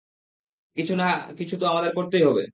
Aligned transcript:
কিছু 0.77 0.93
না 0.95 1.05
কিছু 1.39 1.55
তো 1.57 1.65
আমাদের 1.67 1.91
করতেই 1.95 2.23
হবে। 2.23 2.43